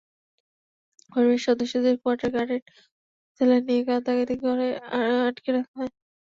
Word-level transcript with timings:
পরিবারের 1.09 1.45
সদস্যদের 1.47 1.95
কোয়ার্টার 2.01 2.29
গার্ডের 2.35 2.61
সেলে 3.35 3.57
নিয়ে 3.67 3.81
গাদাগাদি 3.87 4.35
করে 4.43 4.67
আটকে 5.27 5.49
রাখা 5.51 5.73
হয়। 5.77 5.91